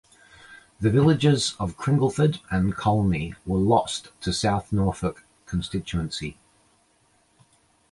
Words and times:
The 0.79 0.89
villages 0.89 1.55
of 1.59 1.77
Cringleford 1.77 2.39
and 2.49 2.75
Colney 2.75 3.35
were 3.45 3.59
lost 3.59 4.09
to 4.21 4.33
South 4.33 4.73
Norfolk 4.73 5.23
constituency. 5.45 6.39